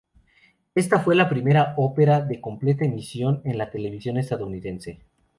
Esta 0.73 0.99
fue 0.99 1.13
la 1.13 1.29
primera 1.29 1.75
ópera 1.77 2.21
de 2.21 2.41
completa 2.41 2.85
emisión 2.85 3.39
en 3.45 3.59
la 3.59 3.69
televisión 3.69 4.17
estadounidense. 4.17 4.99